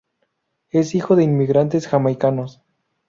Es 0.71 0.95
hijo 0.95 1.15
de 1.15 1.23
inmigrantes 1.23 1.87
jamaicanos. 1.87 2.63